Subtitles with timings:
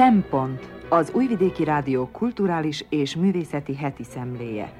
[0.00, 4.72] Szempont az Újvidéki Rádió kulturális és művészeti heti szemléje.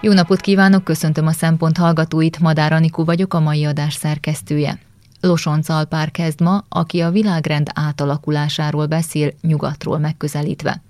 [0.00, 4.78] Jó napot kívánok, köszöntöm a Szempont hallgatóit, Madár Anikó vagyok, a mai adás szerkesztője.
[5.20, 10.82] Losonc Alpár kezd ma, aki a világrend átalakulásáról beszél nyugatról megközelítve.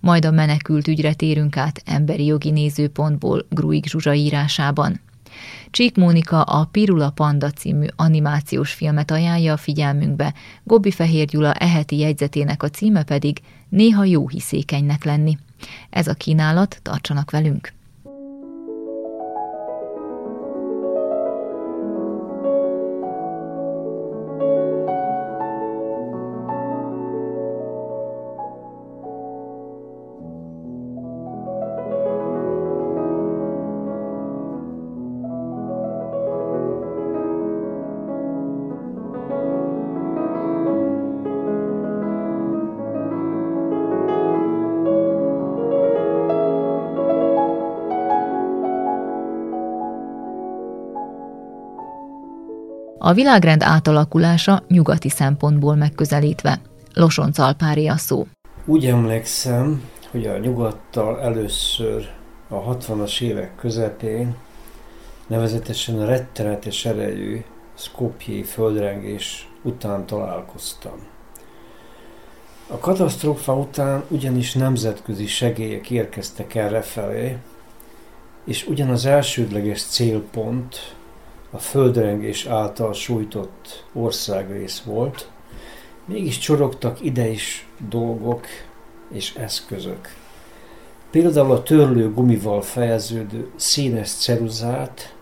[0.00, 5.00] Majd a menekült ügyre térünk át emberi jogi nézőpontból Gruig Zsuzsa írásában.
[5.70, 10.34] Csík Mónika a Pirula Panda című animációs filmet ajánlja a figyelmünkbe,
[10.64, 15.38] Gobbi Fehér Gyula eheti jegyzetének a címe pedig Néha jó hiszékenynek lenni.
[15.90, 17.77] Ez a kínálat, tartsanak velünk!
[53.08, 56.60] A világrend átalakulása nyugati szempontból megközelítve.
[56.94, 58.26] Losonc Alpári a szó.
[58.64, 62.10] Úgy emlékszem, hogy a nyugattal először
[62.48, 64.36] a 60-as évek közepén,
[65.26, 71.06] nevezetesen a rettenetes erejű Skopjai földrengés után találkoztam.
[72.66, 77.36] A katasztrófa után ugyanis nemzetközi segélyek érkeztek errefelé,
[78.44, 80.96] és ugyanaz elsődleges célpont
[81.50, 85.30] a földrengés által sújtott országrész volt,
[86.04, 88.46] mégis csorogtak ide is dolgok
[89.12, 90.08] és eszközök.
[91.10, 95.14] Például a törlő gumival fejeződő színes ceruzát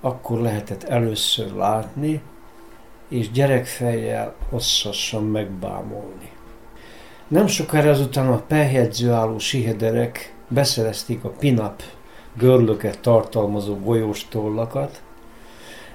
[0.00, 2.22] akkor lehetett először látni,
[3.08, 6.30] és gyerekfejjel hosszasan megbámolni.
[7.28, 11.82] Nem sokára azután a perjegyző álló sihederek beszerezték a pinap
[12.36, 14.28] görlöket tartalmazó golyós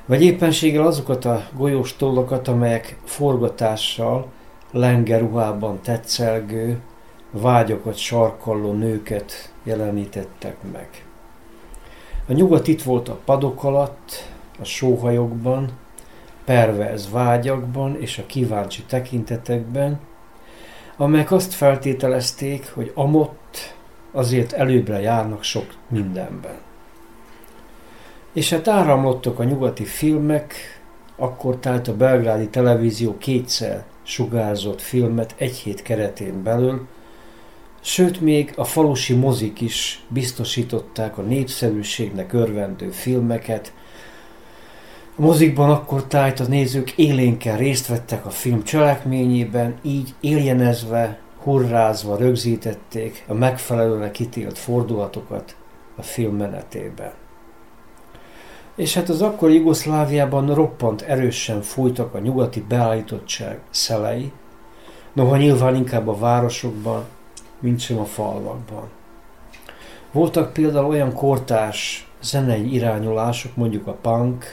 [0.09, 4.27] vagy éppenséggel azokat a golyós tollakat, amelyek forgatással
[4.71, 6.79] lengeruhában tetszelgő,
[7.31, 11.05] vágyakat sarkalló nőket jelenítettek meg.
[12.27, 14.25] A nyugat itt volt a padok alatt,
[14.59, 15.69] a sóhajokban,
[16.45, 19.99] pervez vágyakban és a kíváncsi tekintetekben,
[20.97, 23.75] amelyek azt feltételezték, hogy amott
[24.11, 26.68] azért előbbre járnak sok mindenben.
[28.33, 30.53] És hát áramlottak a nyugati filmek,
[31.15, 36.87] akkor tehát a belgrádi televízió kétszer sugárzott filmet egy hét keretén belül,
[37.81, 43.73] sőt még a falusi mozik is biztosították a népszerűségnek örvendő filmeket.
[45.15, 52.17] A mozikban akkor tájt a nézők élénken részt vettek a film cselekményében, így éljenezve, hurrázva
[52.17, 55.55] rögzítették a megfelelőnek ítélt fordulatokat
[55.95, 57.11] a film menetében.
[58.79, 64.31] És hát az akkori Jugoszláviában roppant erősen fújtak a nyugati beállítottság szelei,
[65.13, 67.03] noha nyilván inkább a városokban,
[67.59, 68.89] mint sem a falvakban.
[70.11, 74.45] Voltak például olyan kortárs zenei irányulások, mondjuk a punk,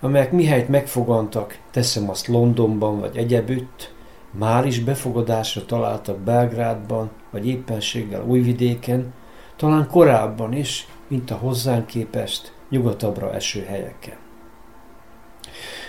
[0.00, 3.92] amelyek mihelyt megfogantak, teszem azt Londonban vagy egyebütt,
[4.30, 9.12] már is befogadásra találtak Belgrádban, vagy éppenséggel Újvidéken,
[9.56, 14.16] talán korábban is, mint a hozzánk képest nyugatabbra eső helyeken.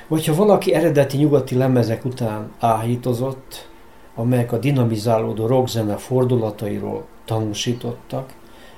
[0.07, 3.69] Vagy ha valaki eredeti nyugati lemezek után áhítozott,
[4.15, 8.33] amelyek a dinamizálódó rockzene fordulatairól tanúsítottak,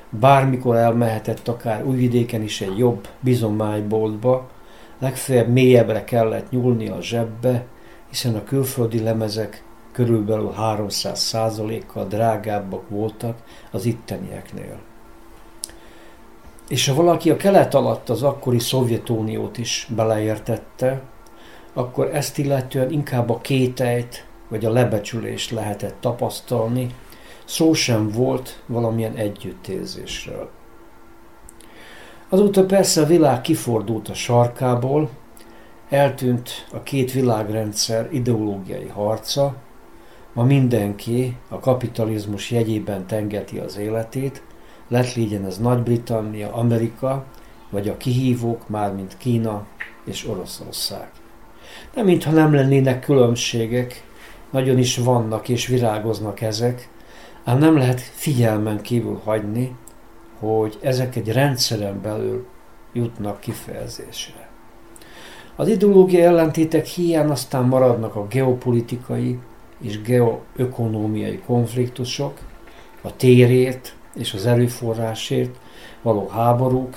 [0.09, 4.49] bármikor elmehetett akár újvidéken is egy jobb bizományboltba,
[4.99, 7.65] legfeljebb mélyebbre kellett nyúlni a zsebbe,
[8.09, 11.35] hiszen a külföldi lemezek körülbelül 300
[11.87, 13.37] kal drágábbak voltak
[13.71, 14.92] az ittenieknél.
[16.73, 21.01] És ha valaki a kelet alatt az akkori Szovjetuniót is beleértette,
[21.73, 26.95] akkor ezt illetően inkább a kételyt vagy a lebecsülést lehetett tapasztalni,
[27.45, 30.49] szó sem volt valamilyen együttérzésről.
[32.29, 35.09] Azóta persze a világ kifordult a sarkából,
[35.89, 39.55] eltűnt a két világrendszer ideológiai harca,
[40.33, 44.43] ma mindenki a kapitalizmus jegyében tengeti az életét,
[44.87, 47.25] lett legyen ez Nagy-Britannia, Amerika,
[47.69, 49.65] vagy a kihívók, mármint Kína
[50.05, 51.11] és Oroszország.
[51.95, 54.03] Nem mintha nem lennének különbségek,
[54.51, 56.89] nagyon is vannak és virágoznak ezek,
[57.43, 59.75] ám nem lehet figyelmen kívül hagyni,
[60.39, 62.45] hogy ezek egy rendszeren belül
[62.93, 64.49] jutnak kifejezésre.
[65.55, 69.39] Az ideológiai ellentétek hiány aztán maradnak a geopolitikai
[69.81, 72.37] és geoökonómiai konfliktusok,
[73.01, 75.59] a térért és az erőforrásért
[76.01, 76.95] való háborúk,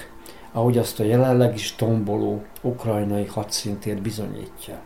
[0.52, 4.80] ahogy azt a jelenleg is tomboló ukrajnai hadszintért bizonyítja.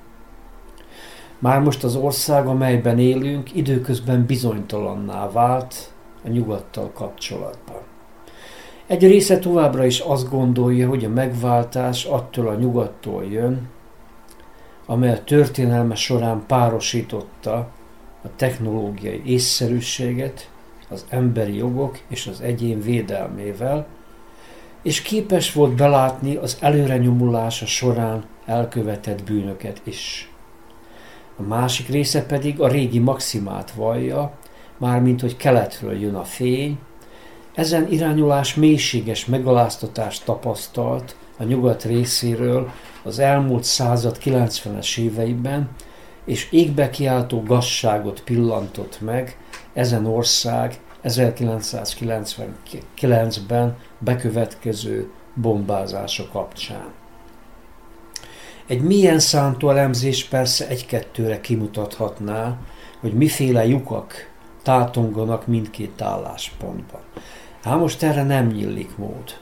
[1.39, 5.93] Már most az ország, amelyben élünk, időközben bizonytalanná vált
[6.25, 7.81] a nyugattal kapcsolatban.
[8.87, 13.69] Egy része továbbra is azt gondolja, hogy a megváltás attól a nyugattól jön,
[14.87, 17.57] amely a történelme során párosította
[18.23, 20.50] a technológiai észszerűséget,
[20.91, 23.87] az emberi jogok és az egyén védelmével,
[24.83, 30.31] és képes volt belátni az előrenyomulása során elkövetett bűnöket is.
[31.37, 34.33] A másik része pedig a régi maximát vallja,
[34.79, 36.79] mármint hogy keletről jön a fény,
[37.55, 42.71] ezen irányulás mélységes megaláztatást tapasztalt a nyugat részéről
[43.03, 45.69] az elmúlt század 90-es éveiben,
[46.25, 49.37] és égbe kiáltó gazságot pillantott meg
[49.73, 56.93] ezen ország 1999-ben bekövetkező bombázása kapcsán.
[58.67, 62.57] Egy milyen szántó elemzés persze egy-kettőre kimutathatná,
[63.01, 64.31] hogy miféle lyukak
[64.63, 67.01] tátonganak mindkét álláspontban.
[67.63, 69.39] Ám most erre nem nyillik mód,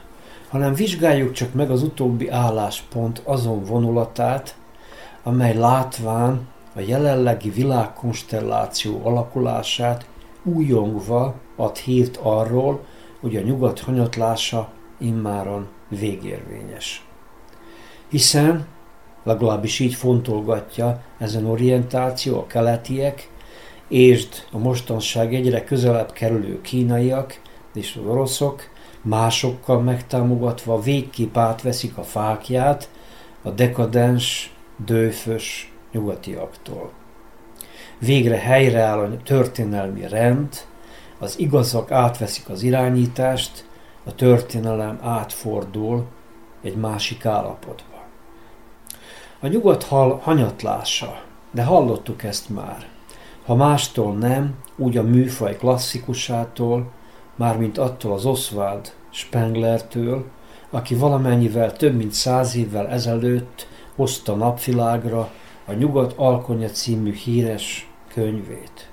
[0.49, 4.55] hanem vizsgáljuk csak meg az utóbbi álláspont azon vonulatát,
[5.23, 10.05] amely látván a jelenlegi világkonstelláció alakulását
[10.43, 12.85] újongva ad hírt arról,
[13.19, 17.05] hogy a nyugat hanyatlása immáron végérvényes.
[18.09, 18.67] Hiszen,
[19.23, 23.29] legalábbis így fontolgatja ezen orientáció a keletiek,
[23.87, 27.41] és a mostanság egyre közelebb kerülő kínaiak
[27.73, 28.61] és az oroszok,
[29.01, 32.89] másokkal megtámogatva végképp átveszik a fákját
[33.41, 34.53] a dekadens,
[34.85, 36.91] dőfös nyugatiaktól.
[37.99, 40.53] Végre helyreáll a történelmi rend,
[41.19, 43.65] az igazak átveszik az irányítást,
[44.05, 46.05] a történelem átfordul
[46.63, 48.03] egy másik állapotba.
[49.39, 52.87] A nyugat hal hanyatlása, de hallottuk ezt már.
[53.45, 56.91] Ha mástól nem, úgy a műfaj klasszikusától,
[57.35, 60.25] mármint attól az Oswald Spenglertől,
[60.69, 65.31] aki valamennyivel több mint száz évvel ezelőtt hozta napvilágra
[65.65, 68.89] a Nyugat Alkonya című híres könyvét.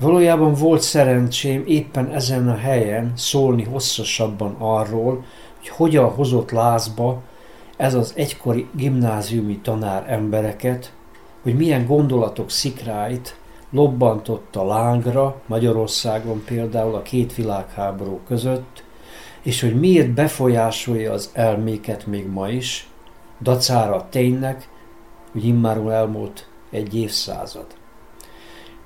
[0.00, 5.24] Valójában volt szerencsém éppen ezen a helyen szólni hosszasabban arról,
[5.58, 7.22] hogy hogyan hozott lázba
[7.76, 10.92] ez az egykori gimnáziumi tanár embereket,
[11.42, 13.36] hogy milyen gondolatok szikráit
[13.70, 18.84] lobbantott a lángra Magyarországon például a két világháború között,
[19.42, 22.88] és hogy miért befolyásolja az elméket még ma is,
[23.40, 24.68] dacára ténynek,
[25.32, 27.66] hogy immáról elmúlt egy évszázad.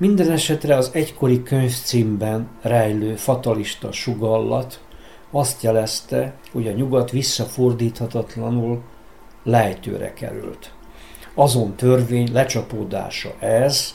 [0.00, 4.80] Minden esetre az egykori könyvcímben rejlő fatalista sugallat
[5.30, 8.82] azt jelezte, hogy a nyugat visszafordíthatatlanul
[9.42, 10.72] lejtőre került.
[11.34, 13.94] Azon törvény lecsapódása ez,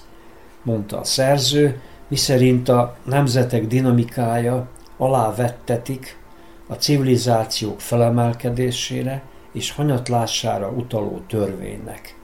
[0.64, 6.18] mondta a szerző, miszerint a nemzetek dinamikája alávettetik
[6.68, 12.16] a civilizációk felemelkedésére és hanyatlására utaló törvénynek.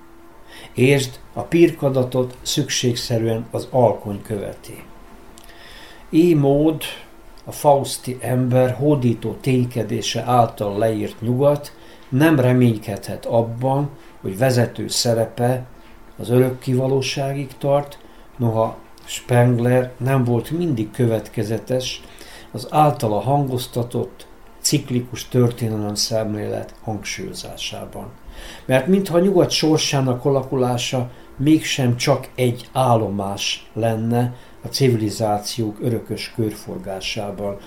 [0.73, 4.83] Értsd, a pirkadatot szükségszerűen az alkony követi.
[6.09, 6.83] Így mód
[7.43, 11.73] a Fausti ember hódító ténykedése által leírt nyugat
[12.09, 13.89] nem reménykedhet abban,
[14.21, 15.65] hogy vezető szerepe
[16.17, 17.97] az örökki valóságig tart,
[18.37, 22.01] noha Spengler nem volt mindig következetes
[22.51, 24.27] az általa hangoztatott
[24.61, 28.11] ciklikus történelem szemlélet hangsúlyozásában.
[28.65, 31.11] Mert mintha nyugat sorsának alakulása
[31.43, 34.33] mégsem csak egy állomás lenne
[34.63, 37.57] a civilizációk örökös körforgásában.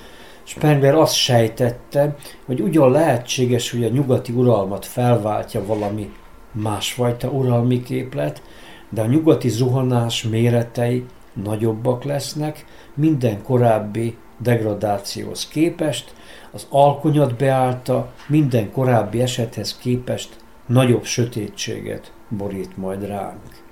[0.43, 2.17] Spengler azt sejtette,
[2.47, 6.13] hogy ugyan lehetséges, hogy a nyugati uralmat felváltja valami
[6.53, 8.43] másfajta uralmi képlet,
[8.89, 11.05] de a nyugati zuhanás méretei
[11.43, 12.65] nagyobbak lesznek
[12.95, 16.15] minden korábbi degradációhoz képest,
[16.51, 23.64] az alkonyat beállta minden korábbi esethez képest nagyobb sötétséget borít majd ránk.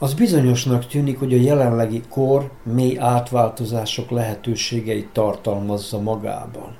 [0.00, 6.76] Az bizonyosnak tűnik, hogy a jelenlegi kor mély átváltozások lehetőségeit tartalmazza magában.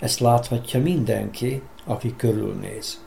[0.00, 3.04] Ezt láthatja mindenki, aki körülnéz.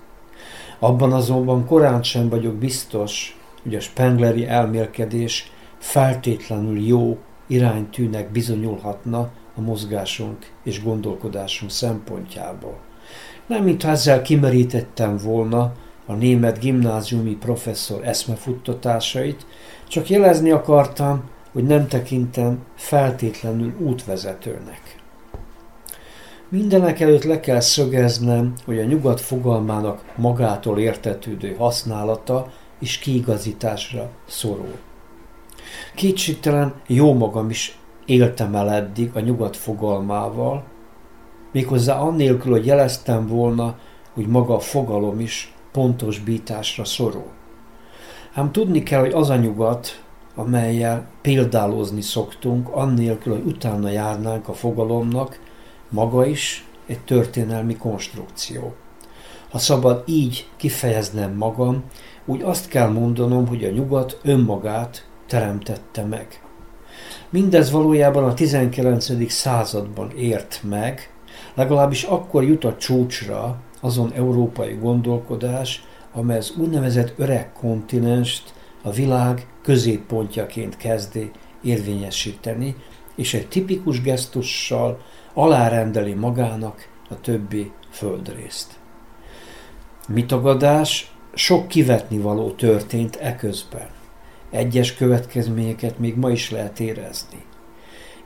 [0.80, 9.62] Abban azonban korán sem vagyok biztos, hogy a Spengleri elmélkedés feltétlenül jó iránytűnek bizonyulhatna a
[9.62, 12.78] mozgásunk és gondolkodásunk szempontjából.
[13.48, 15.74] Nem, mintha ezzel kimerítettem volna
[16.06, 19.46] a német gimnáziumi professzor eszmefuttatásait,
[19.88, 25.04] csak jelezni akartam, hogy nem tekintem feltétlenül útvezetőnek.
[26.50, 34.78] Mindenek előtt le kell szögeznem, hogy a nyugat fogalmának magától értetődő használata és kiigazításra szorul.
[35.96, 40.64] Kétségtelen jó magam is éltem el eddig a nyugat fogalmával,
[41.52, 43.78] méghozzá annélkül, hogy jeleztem volna,
[44.14, 47.32] hogy maga a fogalom is pontos bításra szorul.
[48.34, 50.03] Ám tudni kell, hogy az a nyugat,
[50.36, 55.39] amelyel példálozni szoktunk, annélkül, hogy utána járnánk a fogalomnak,
[55.89, 58.74] maga is egy történelmi konstrukció.
[59.50, 61.84] Ha szabad így kifejeznem magam,
[62.25, 66.41] úgy azt kell mondanom, hogy a nyugat önmagát teremtette meg.
[67.29, 69.32] Mindez valójában a 19.
[69.32, 71.13] században ért meg,
[71.53, 79.48] legalábbis akkor jut a csúcsra azon európai gondolkodás, amely az úgynevezett öreg kontinenst a világ
[79.63, 81.32] középpontjaként kezdi
[81.63, 82.75] érvényesíteni,
[83.15, 85.01] és egy tipikus gesztussal
[85.34, 88.74] alárendeli magának a többi földrészt.
[90.08, 93.88] Mitagadás sok kivetni való történt eközben.
[94.50, 97.46] Egyes következményeket még ma is lehet érezni.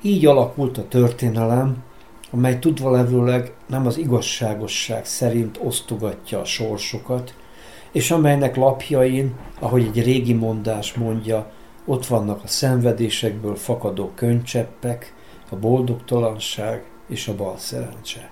[0.02, 1.84] Így alakult a történelem,
[2.32, 7.34] amely tudva levőleg nem az igazságosság szerint osztogatja a sorsokat,
[7.92, 11.52] és amelynek lapjain, ahogy egy régi mondás mondja,
[11.86, 15.14] ott vannak a szenvedésekből fakadó könycseppek,
[15.50, 18.30] a boldogtalanság és a bal szerencse.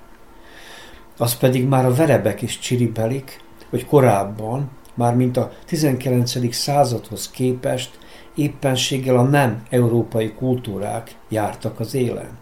[1.18, 6.54] Az pedig már a verebek is csiribelik, hogy korábban, már mint a 19.
[6.56, 7.98] századhoz képest
[8.36, 12.38] éppenséggel a nem európai kultúrák jártak az élen.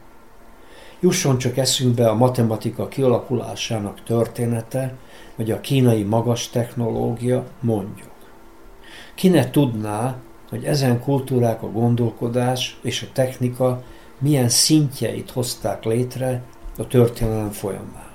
[1.05, 4.93] Jusson csak eszünkbe a matematika kialakulásának története,
[5.35, 8.11] vagy a kínai magas technológia, mondjuk.
[9.15, 10.15] Ki ne tudná,
[10.49, 13.83] hogy ezen kultúrák a gondolkodás és a technika
[14.17, 16.41] milyen szintjeit hozták létre
[16.77, 18.09] a történelem folyamán.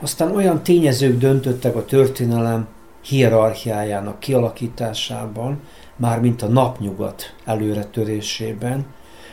[0.00, 2.66] Aztán olyan tényezők döntöttek a történelem
[3.00, 5.60] hierarchiájának kialakításában,
[5.96, 8.86] már mint a napnyugat előretörésében,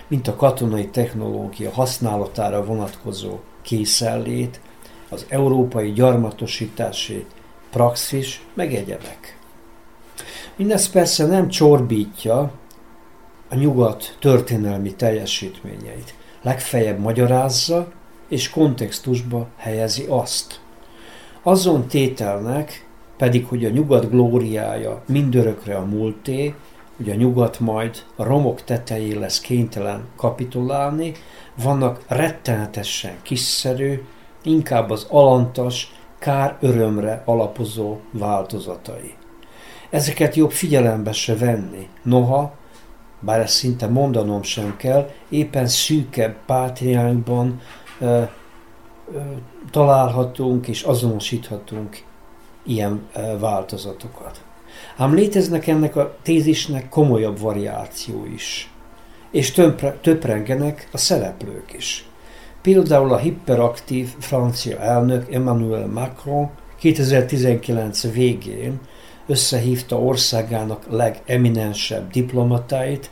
[0.07, 4.59] mint a katonai technológia használatára vonatkozó készellét,
[5.09, 7.25] az európai gyarmatosítási
[7.69, 9.37] praxis, meg egyebek.
[10.55, 12.51] Mindez persze nem csorbítja
[13.49, 16.13] a nyugat történelmi teljesítményeit.
[16.41, 17.91] Legfeljebb magyarázza
[18.27, 20.59] és kontextusba helyezi azt.
[21.43, 26.53] Azon tételnek pedig, hogy a nyugat glóriája mindörökre a múlté,
[26.97, 31.13] hogy a nyugat majd a romok tetején lesz kénytelen kapitulálni,
[31.63, 34.01] vannak rettenetesen kiszerű,
[34.43, 39.13] inkább az alantas, kár örömre alapozó változatai.
[39.89, 42.53] Ezeket jobb figyelembe se venni, noha,
[43.19, 47.61] bár ezt szinte mondanom sem kell, éppen szűkebb pátriánkban
[47.99, 48.21] ö,
[49.13, 49.19] ö,
[49.71, 52.03] találhatunk és azonosíthatunk
[52.63, 54.44] ilyen ö, változatokat.
[54.97, 58.71] Ám léteznek ennek a tézisnek komolyabb variáció is,
[59.31, 62.05] és tömpre, töprengenek a szereplők is.
[62.61, 66.49] Például a hiperaktív francia elnök Emmanuel Macron
[66.79, 68.79] 2019 végén
[69.27, 73.09] összehívta országának legeminensebb diplomatáit,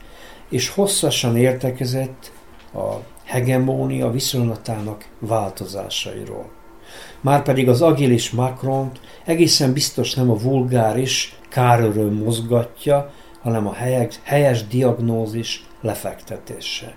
[0.49, 2.31] és hosszasan értekezett
[2.73, 6.49] a hegemónia viszonylatának változásairól.
[7.21, 8.91] Márpedig az agilis Macron
[9.25, 16.95] egészen biztos nem a vulgáris káröröm mozgatja, hanem a helyes, helyes diagnózis lefektetése.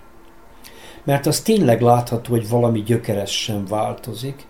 [1.05, 4.47] Mert az tényleg látható, hogy valami gyökeresen változik,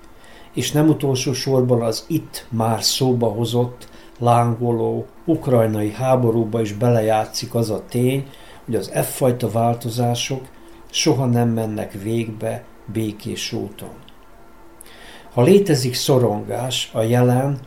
[0.54, 7.70] és nem utolsó sorban az itt már szóba hozott, lángoló, ukrajnai háborúba is belejátszik az
[7.70, 8.26] a tény,
[8.64, 10.44] hogy az e fajta változások
[10.90, 13.94] soha nem mennek végbe békés úton.
[15.32, 17.58] Ha létezik szorongás a jelen,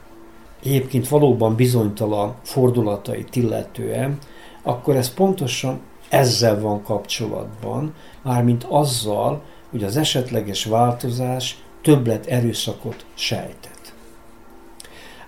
[0.64, 4.18] egyébként valóban bizonytalan fordulatait illetően,
[4.64, 13.94] akkor ez pontosan ezzel van kapcsolatban, mármint azzal, hogy az esetleges változás többlet erőszakot sejtett.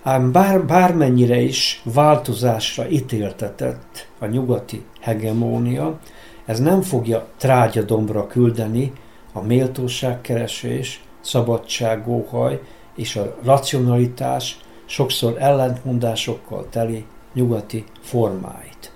[0.03, 5.99] Ám bár, bármennyire is változásra ítéltetett a nyugati hegemónia,
[6.45, 8.93] ez nem fogja trágyadombra küldeni
[9.33, 12.61] a méltóságkeresés, szabadságóhaj
[12.95, 14.59] és a racionalitás
[14.91, 18.91] sokszor ellentmondásokkal teli nyugati formáit.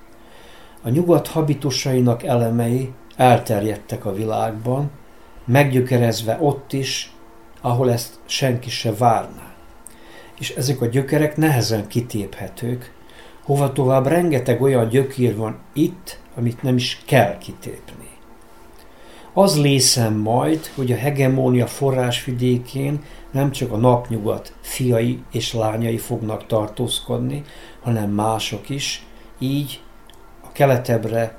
[0.81, 4.91] A nyugat habitusainak elemei elterjedtek a világban,
[5.45, 7.13] meggyökerezve ott is,
[7.61, 9.53] ahol ezt senki se várná.
[10.39, 12.93] És ezek a gyökerek nehezen kitéphetők,
[13.43, 18.09] hova tovább rengeteg olyan gyökér van itt, amit nem is kell kitépni.
[19.37, 26.45] Az lészem majd, hogy a hegemónia forrásvidékén nem csak a napnyugat fiai és lányai fognak
[26.45, 27.43] tartózkodni,
[27.81, 29.05] hanem mások is,
[29.39, 29.81] így
[30.43, 31.37] a keletebbre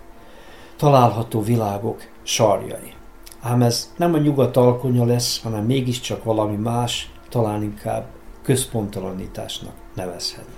[0.77, 2.93] található világok sarjai.
[3.41, 8.07] Ám ez nem a nyugat alkonya lesz, hanem mégiscsak valami más, talán inkább
[8.43, 10.56] központalanításnak nevezhető.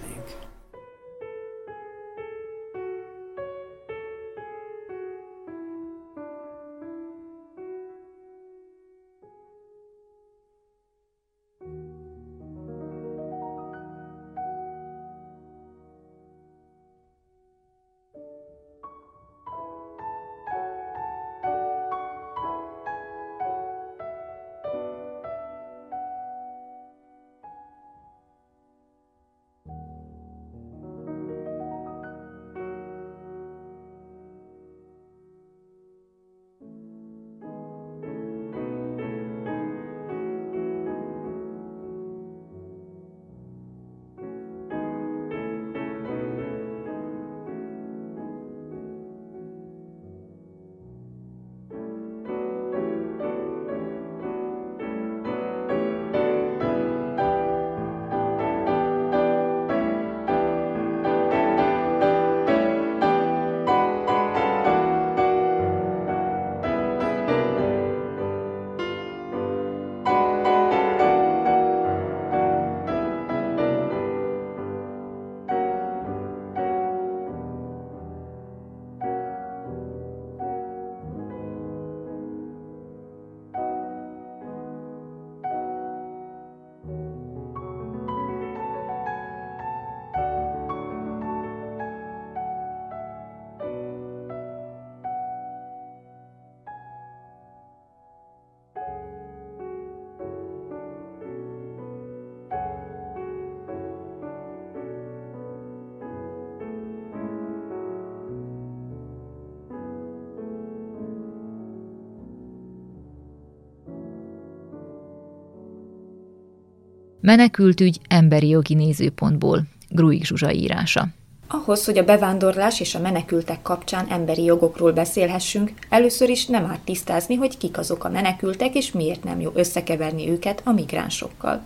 [117.20, 119.62] Menekültügy emberi jogi nézőpontból.
[119.88, 121.06] Gruig Zsuzsa írása.
[121.48, 126.80] Ahhoz, hogy a bevándorlás és a menekültek kapcsán emberi jogokról beszélhessünk, először is nem árt
[126.80, 131.62] tisztázni, hogy kik azok a menekültek, és miért nem jó összekeverni őket a migránsokkal.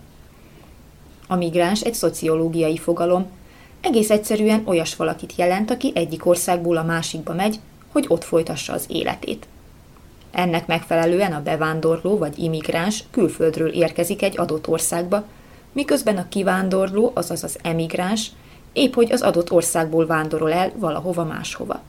[1.28, 3.26] A migráns egy szociológiai fogalom,
[3.80, 8.84] egész egyszerűen olyas valakit jelent, aki egyik országból a másikba megy, hogy ott folytassa az
[8.88, 9.46] életét.
[10.30, 15.24] Ennek megfelelően a bevándorló vagy immigráns külföldről érkezik egy adott országba,
[15.72, 18.30] miközben a kivándorló, azaz az emigráns,
[18.72, 21.80] épp hogy az adott országból vándorol el valahova máshova.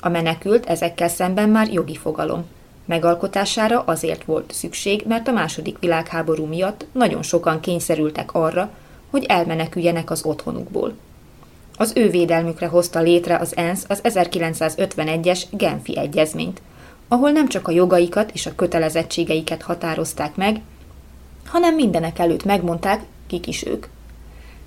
[0.00, 2.44] A menekült ezekkel szemben már jogi fogalom.
[2.84, 8.70] Megalkotására azért volt szükség, mert a második világháború miatt nagyon sokan kényszerültek arra,
[9.10, 10.94] hogy elmeneküljenek az otthonukból.
[11.76, 16.62] Az ő védelmükre hozta létre az ENSZ az 1951-es Genfi egyezményt,
[17.08, 20.60] ahol nem csak a jogaikat és a kötelezettségeiket határozták meg,
[21.46, 23.86] hanem mindenek előtt megmondták, kik is ők.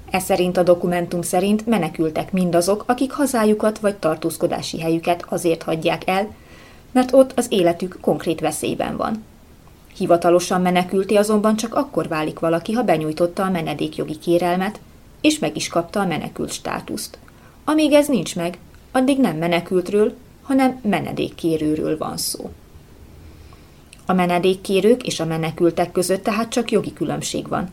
[0.09, 6.27] Ez szerint a dokumentum szerint menekültek mindazok, akik hazájukat vagy tartózkodási helyüket azért hagyják el,
[6.91, 9.23] mert ott az életük konkrét veszélyben van.
[9.97, 14.79] Hivatalosan menekülti azonban csak akkor válik valaki, ha benyújtotta a menedékjogi kérelmet,
[15.21, 17.17] és meg is kapta a menekült státuszt.
[17.63, 18.57] Amíg ez nincs meg,
[18.91, 22.49] addig nem menekültről, hanem menedékkérőről van szó.
[24.09, 27.69] A menedékkérők és a menekültek között tehát csak jogi különbség van.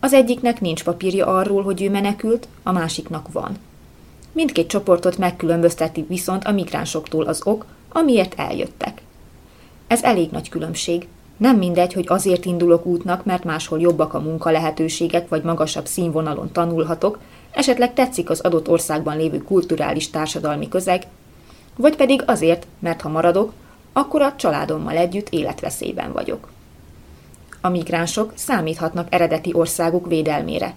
[0.00, 3.56] Az egyiknek nincs papírja arról, hogy ő menekült, a másiknak van.
[4.32, 9.02] Mindkét csoportot megkülönbözteti viszont a migránsoktól az ok, amiért eljöttek.
[9.86, 11.08] Ez elég nagy különbség.
[11.36, 16.52] Nem mindegy, hogy azért indulok útnak, mert máshol jobbak a munka lehetőségek, vagy magasabb színvonalon
[16.52, 17.18] tanulhatok,
[17.50, 21.06] esetleg tetszik az adott országban lévő kulturális társadalmi közeg,
[21.76, 23.52] vagy pedig azért, mert ha maradok,
[23.92, 26.48] akkor a családommal együtt életveszélyben vagyok.
[27.60, 30.74] A migránsok számíthatnak eredeti országuk védelmére.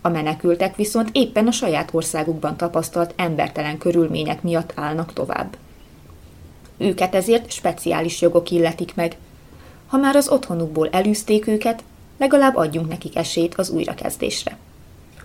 [0.00, 5.56] A menekültek viszont éppen a saját országukban tapasztalt embertelen körülmények miatt állnak tovább.
[6.76, 9.16] Őket ezért speciális jogok illetik meg.
[9.86, 11.82] Ha már az otthonukból elűzték őket,
[12.18, 14.56] legalább adjunk nekik esélyt az újrakezdésre.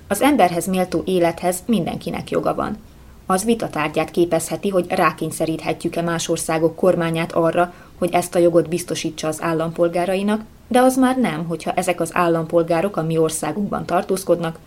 [0.08, 2.78] Az emberhez méltó élethez mindenkinek joga van–
[3.32, 9.42] Az vitatárgyát képezheti, hogy rákényszeríthetjük-e más országok kormányát arra, hogy ezt a jogot biztosítsa az
[9.42, 14.60] állampolgárainak, de az már nem, hogyha ezek az állampolgárok a mi országunkban tartózkodnak,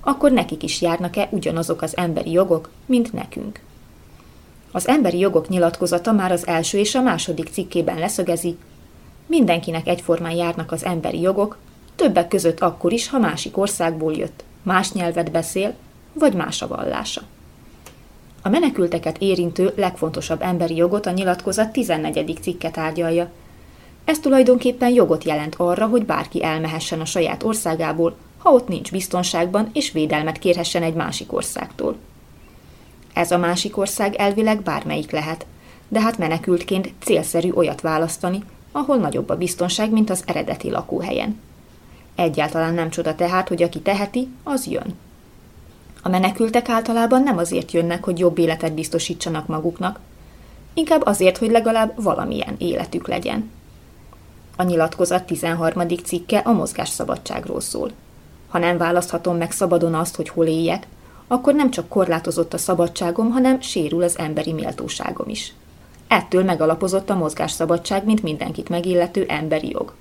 [0.00, 3.60] akkor nekik is járnak-e ugyanazok az emberi jogok, mint nekünk.
[4.72, 8.56] Az emberi jogok nyilatkozata már az első és a második cikkében leszögezi,
[9.26, 11.56] mindenkinek egyformán járnak az emberi jogok,
[11.94, 15.74] többek között akkor is, ha másik országból jött, más nyelvet beszél,
[16.12, 17.22] vagy más a vallása.
[18.42, 22.38] A menekülteket érintő legfontosabb emberi jogot a nyilatkozat 14.
[22.40, 23.30] cikke tárgyalja.
[24.04, 29.70] Ez tulajdonképpen jogot jelent arra, hogy bárki elmehessen a saját országából, ha ott nincs biztonságban,
[29.72, 31.96] és védelmet kérhessen egy másik országtól.
[33.12, 35.46] Ez a másik ország elvileg bármelyik lehet,
[35.88, 41.40] de hát menekültként célszerű olyat választani, ahol nagyobb a biztonság, mint az eredeti lakóhelyen.
[42.14, 44.94] Egyáltalán nem csoda tehát, hogy aki teheti, az jön.
[46.02, 50.00] A menekültek általában nem azért jönnek, hogy jobb életet biztosítsanak maguknak,
[50.74, 53.50] inkább azért, hogy legalább valamilyen életük legyen.
[54.56, 55.88] A nyilatkozat 13.
[55.88, 57.90] cikke a mozgásszabadságról szól.
[58.48, 60.86] Ha nem választhatom meg szabadon azt, hogy hol éljek,
[61.26, 65.52] akkor nem csak korlátozott a szabadságom, hanem sérül az emberi méltóságom is.
[66.08, 69.94] Ettől megalapozott a mozgásszabadság, mint mindenkit megillető emberi jog.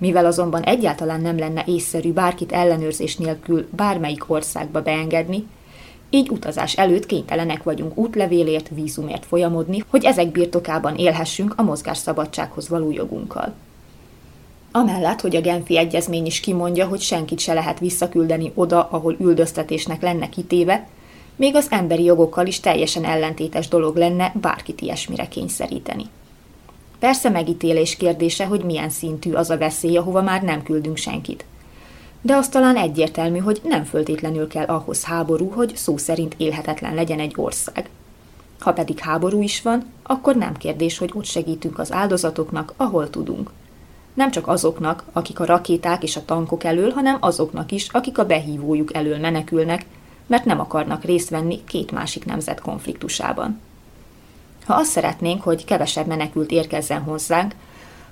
[0.00, 5.46] Mivel azonban egyáltalán nem lenne észszerű bárkit ellenőrzés nélkül bármelyik országba beengedni,
[6.10, 12.90] így utazás előtt kénytelenek vagyunk útlevélért, vízumért folyamodni, hogy ezek birtokában élhessünk a mozgásszabadsághoz való
[12.90, 13.52] jogunkkal.
[14.72, 20.02] Amellett, hogy a Genfi Egyezmény is kimondja, hogy senkit se lehet visszaküldeni oda, ahol üldöztetésnek
[20.02, 20.88] lenne kitéve,
[21.36, 26.04] még az emberi jogokkal is teljesen ellentétes dolog lenne bárkit ilyesmire kényszeríteni.
[27.00, 31.44] Persze megítélés kérdése, hogy milyen szintű az a veszély, ahova már nem küldünk senkit.
[32.22, 37.18] De az talán egyértelmű, hogy nem föltétlenül kell ahhoz háború, hogy szó szerint élhetetlen legyen
[37.18, 37.88] egy ország.
[38.58, 43.50] Ha pedig háború is van, akkor nem kérdés, hogy ott segítünk az áldozatoknak, ahol tudunk.
[44.14, 48.26] Nem csak azoknak, akik a rakéták és a tankok elől, hanem azoknak is, akik a
[48.26, 49.86] behívójuk elől menekülnek,
[50.26, 53.60] mert nem akarnak részt venni két másik nemzet konfliktusában.
[54.66, 57.54] Ha azt szeretnénk, hogy kevesebb menekült érkezzen hozzánk,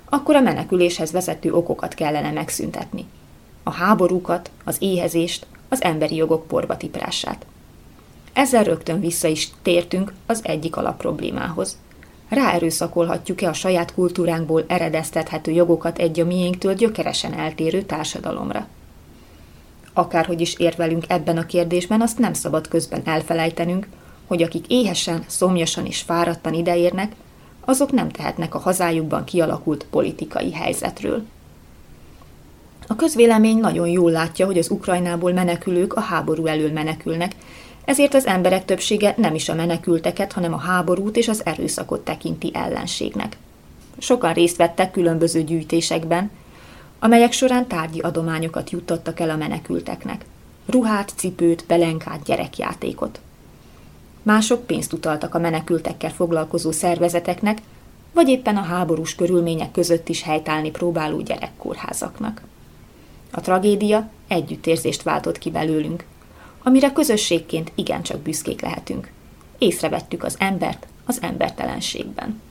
[0.09, 3.05] akkor a meneküléshez vezető okokat kellene megszüntetni.
[3.63, 7.45] A háborúkat, az éhezést, az emberi jogok porvatiprását.
[8.33, 11.77] Ezzel rögtön vissza is tértünk az egyik alapproblémához.
[12.29, 18.67] Ráerőszakolhatjuk-e a saját kultúránkból eredeztethető jogokat egy a miénktől gyökeresen eltérő társadalomra?
[19.93, 23.87] Akárhogy is érvelünk ebben a kérdésben, azt nem szabad közben elfelejtenünk,
[24.29, 27.11] hogy akik éhesen, szomjasan és fáradtan ideérnek,
[27.65, 31.23] azok nem tehetnek a hazájukban kialakult politikai helyzetről.
[32.87, 37.35] A közvélemény nagyon jól látja, hogy az Ukrajnából menekülők a háború elől menekülnek,
[37.85, 42.51] ezért az emberek többsége nem is a menekülteket, hanem a háborút és az erőszakot tekinti
[42.53, 43.37] ellenségnek.
[43.97, 46.31] Sokan részt vettek különböző gyűjtésekben,
[46.99, 50.25] amelyek során tárgyi adományokat juttattak el a menekülteknek.
[50.65, 53.19] Ruhát, cipőt, belenkát, gyerekjátékot.
[54.29, 57.61] Mások pénzt utaltak a menekültekkel foglalkozó szervezeteknek,
[58.13, 62.41] vagy éppen a háborús körülmények között is helytállni próbáló gyerekkórházaknak.
[63.31, 66.05] A tragédia együttérzést váltott ki belőlünk,
[66.63, 69.11] amire közösségként igencsak büszkék lehetünk.
[69.57, 72.41] Észrevettük az embert az embertelenségben.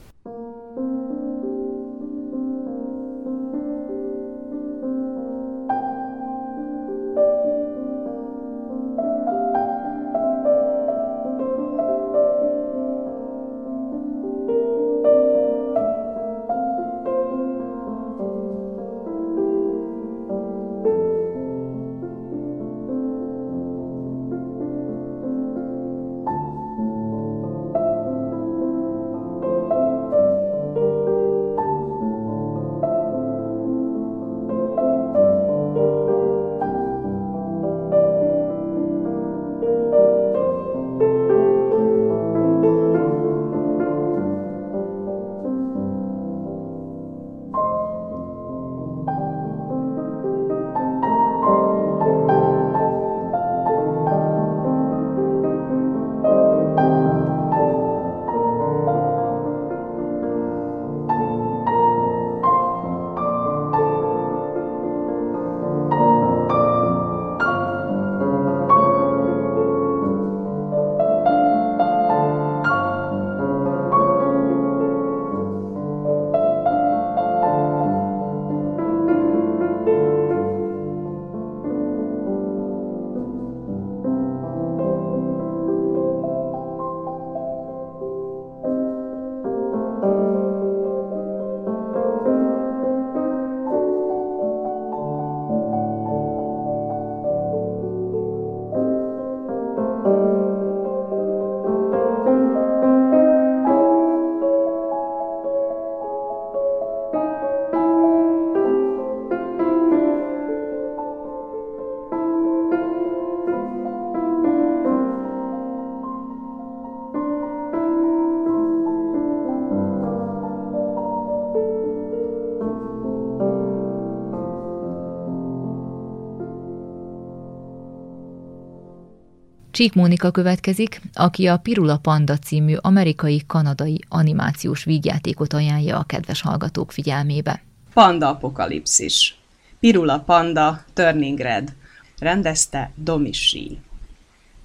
[129.79, 136.91] Csík Mónika következik, aki a Pirula Panda című amerikai-kanadai animációs vígjátékot ajánlja a kedves hallgatók
[136.91, 137.63] figyelmébe.
[137.93, 139.37] Panda apokalipszis.
[139.79, 141.73] Pirula Panda, Turning Red.
[142.17, 143.79] Rendezte Domisi.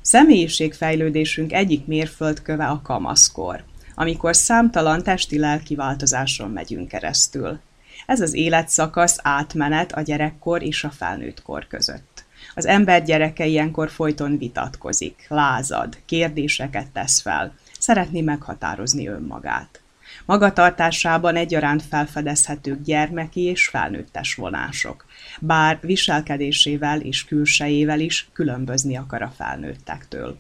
[0.01, 7.61] Személyiségfejlődésünk egyik mérföldköve a kamaszkor, amikor számtalan testi-lelki változáson megyünk keresztül.
[8.07, 12.14] Ez az életszakasz átmenet a gyerekkor és a felnőttkor között.
[12.55, 19.83] Az ember gyereke ilyenkor folyton vitatkozik, lázad, kérdéseket tesz fel, szeretné meghatározni önmagát.
[20.25, 25.07] Magatartásában egyaránt felfedezhetők gyermeki és felnőttes vonások,
[25.41, 30.39] bár viselkedésével és külsejével is különbözni akar a felnőttektől.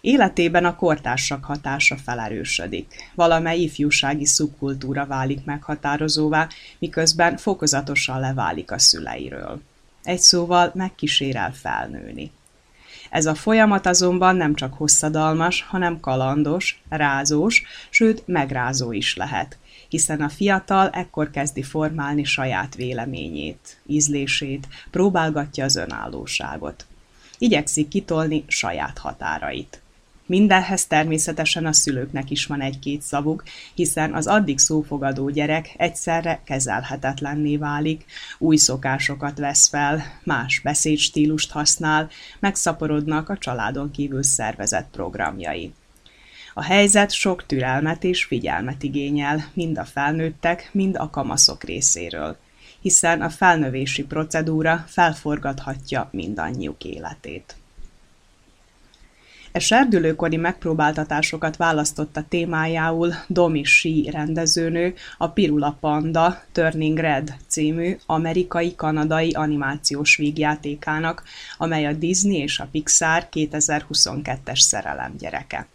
[0.00, 3.10] Életében a kortársak hatása felerősödik.
[3.14, 9.60] Valamely ifjúsági szubkultúra válik meghatározóvá, miközben fokozatosan leválik a szüleiről.
[10.06, 12.30] Egy szóval megkísérel felnőni.
[13.10, 20.20] Ez a folyamat azonban nem csak hosszadalmas, hanem kalandos, rázós, sőt megrázó is lehet, hiszen
[20.20, 26.86] a fiatal ekkor kezdi formálni saját véleményét, ízlését, próbálgatja az önállóságot.
[27.38, 29.80] Igyekszik kitolni saját határait.
[30.26, 33.42] Mindenhez természetesen a szülőknek is van egy-két szavuk,
[33.74, 38.04] hiszen az addig szófogadó gyerek egyszerre kezelhetetlenné válik,
[38.38, 42.10] új szokásokat vesz fel, más beszédstílust használ,
[42.40, 45.72] megszaporodnak a családon kívül szervezett programjai.
[46.54, 52.36] A helyzet sok türelmet és figyelmet igényel, mind a felnőttek, mind a kamaszok részéről,
[52.80, 57.56] hiszen a felnövési procedúra felforgathatja mindannyiuk életét.
[59.56, 69.30] E serdülőkori megpróbáltatásokat választotta témájául Domi Shi rendezőnő a Pirula Panda Turning Red című amerikai-kanadai
[69.30, 71.22] animációs vígjátékának,
[71.58, 75.66] amely a Disney és a Pixar 2022-es szerelem gyereke.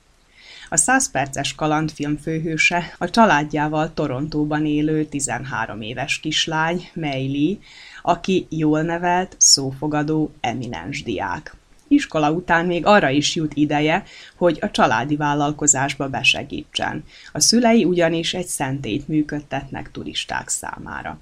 [0.69, 7.59] A 100 perces kalandfilm főhőse a családjával Torontóban élő 13 éves kislány, Meili,
[8.01, 11.55] aki jól nevelt, szófogadó, eminens diák
[11.91, 14.03] iskola után még arra is jut ideje,
[14.35, 17.03] hogy a családi vállalkozásba besegítsen.
[17.31, 21.19] A szülei ugyanis egy szentét működtetnek turisták számára.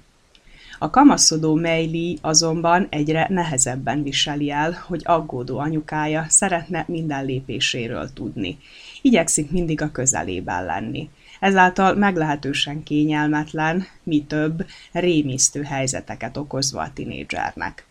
[0.78, 8.58] A kamaszodó Meili azonban egyre nehezebben viseli el, hogy aggódó anyukája szeretne minden lépéséről tudni.
[9.02, 11.10] Igyekszik mindig a közelében lenni.
[11.40, 17.89] Ezáltal meglehetősen kényelmetlen, mi több, rémisztő helyzeteket okozva a tinédzsernek.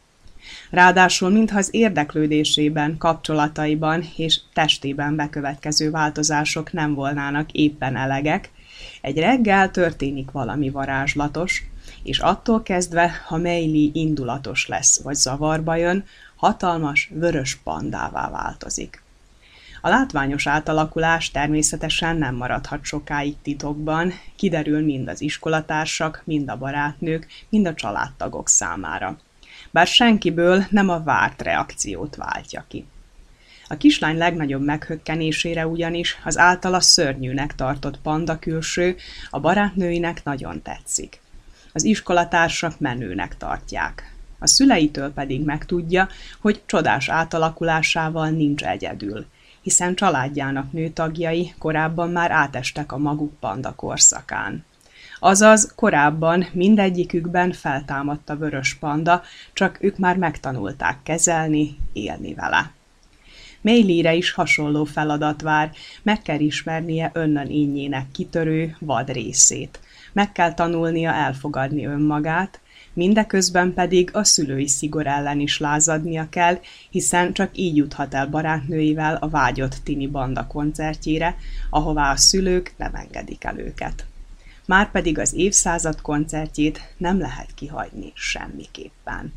[0.70, 8.52] Ráadásul mintha az érdeklődésében, kapcsolataiban és testében bekövetkező változások nem volnának éppen elegek,
[9.02, 11.64] egy reggel történik valami varázslatos,
[12.04, 16.04] és attól kezdve, ha Meili indulatos lesz vagy zavarba jön,
[16.36, 19.02] hatalmas, vörös pandává változik.
[19.82, 27.28] A látványos átalakulás természetesen nem maradhat sokáig titokban, kiderül mind az iskolatársak, mind a barátnők,
[27.50, 29.18] mind a családtagok számára
[29.72, 32.86] bár senkiből nem a várt reakciót váltja ki.
[33.68, 38.96] A kislány legnagyobb meghökkenésére ugyanis az általa szörnyűnek tartott panda külső
[39.30, 41.22] a barátnőinek nagyon tetszik.
[41.74, 44.14] Az iskolatársak menőnek tartják.
[44.40, 46.08] A szüleitől pedig megtudja,
[46.40, 49.26] hogy csodás átalakulásával nincs egyedül,
[49.62, 54.66] hiszen családjának nőtagjai korábban már átestek a maguk panda korszakán.
[55.20, 62.72] Azaz korábban mindegyikükben feltámadt a vörös panda, csak ők már megtanulták kezelni, élni vele.
[63.62, 65.72] Mélire is hasonló feladat vár,
[66.04, 69.80] meg kell ismernie önnön ínyének kitörő, vad részét.
[70.14, 72.60] Meg kell tanulnia elfogadni önmagát,
[72.94, 79.16] mindeközben pedig a szülői szigor ellen is lázadnia kell, hiszen csak így juthat el barátnőivel
[79.16, 81.36] a vágyott Tini Banda koncertjére,
[81.70, 84.09] ahová a szülők nem engedik el őket
[84.70, 89.34] márpedig az évszázad koncertjét nem lehet kihagyni semmiképpen.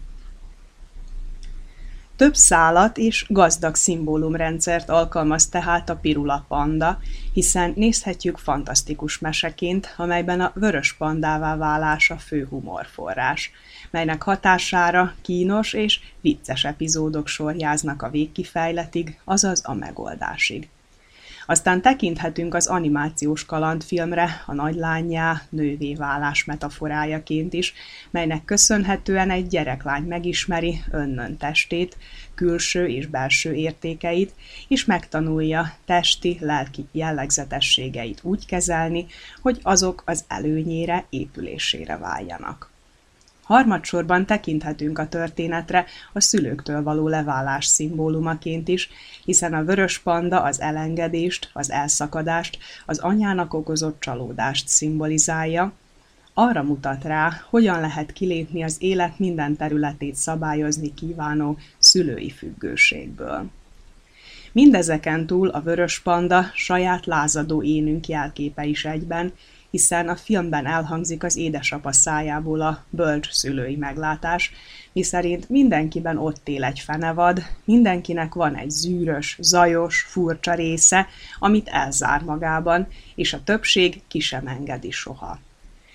[2.16, 6.99] Több szálat és gazdag szimbólumrendszert alkalmaz tehát a Pirula Panda,
[7.33, 13.51] hiszen nézhetjük fantasztikus meseként, amelyben a vörös pandává válása fő humorforrás,
[13.90, 20.68] melynek hatására kínos és vicces epizódok sorjáznak a végkifejletig, azaz a megoldásig.
[21.46, 27.74] Aztán tekinthetünk az animációs kalandfilmre, a nagylányá, nővé válás metaforájaként is,
[28.11, 31.96] melynek köszönhetően egy gyereklány megismeri önnön testét,
[32.35, 34.35] külső és belső értékeit,
[34.68, 39.07] és megtanulja testi, lelki jellegzetességeit úgy kezelni,
[39.40, 42.71] hogy azok az előnyére, épülésére váljanak.
[43.42, 48.90] Harmadsorban tekinthetünk a történetre a szülőktől való leválás szimbólumaként is,
[49.24, 55.72] hiszen a vörös panda az elengedést, az elszakadást, az anyának okozott csalódást szimbolizálja,
[56.35, 63.50] arra mutat rá, hogyan lehet kilépni az élet minden területét szabályozni kívánó szülői függőségből.
[64.52, 69.33] Mindezeken túl a vörös panda saját lázadó énünk jelképe is egyben,
[69.72, 74.52] hiszen a filmben elhangzik az édesapa szájából a bölcs szülői meglátás,
[74.92, 81.06] miszerint mindenkiben ott él egy fenevad, mindenkinek van egy zűrös, zajos, furcsa része,
[81.38, 85.38] amit elzár magában, és a többség ki sem engedi soha.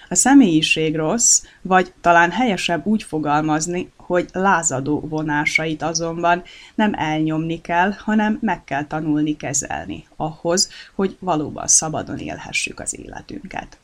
[0.10, 6.44] A személyiség rossz, vagy talán helyesebb úgy fogalmazni, hogy lázadó vonásait azonban
[6.76, 13.78] nem elnyomni kell, hanem meg kell tanulni kezelni, ahhoz, hogy valóban szabadon élhessük az életünket.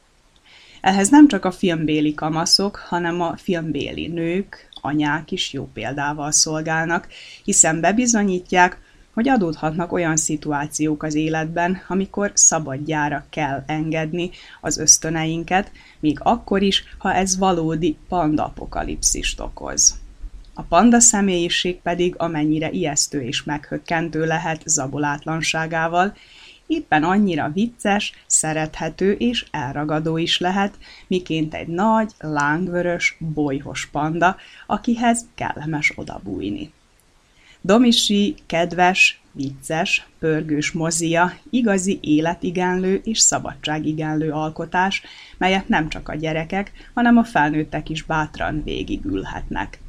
[0.82, 7.08] Ehhez nem csak a filmbéli kamaszok, hanem a filmbéli nők, anyák is jó példával szolgálnak,
[7.44, 8.78] hiszen bebizonyítják,
[9.14, 14.30] hogy adódhatnak olyan szituációk az életben, amikor szabadjára kell engedni
[14.62, 20.02] az ösztöneinket, még akkor is, ha ez valódi pandapokalipszist okoz.
[20.54, 26.16] A panda személyiség pedig amennyire ijesztő és meghökkentő lehet zabolátlanságával,
[26.68, 34.36] éppen annyira vicces, szerethető és elragadó is lehet, miként egy nagy, lángvörös, bolyhos panda,
[34.68, 36.72] akihez kellemes odabújni.
[37.62, 45.02] Domisi, kedves, vicces, pörgős mozia, igazi életigenlő és szabadságigenlő alkotás,
[45.38, 49.83] melyet nem csak a gyerekek, hanem a felnőttek is bátran végigülhetnek.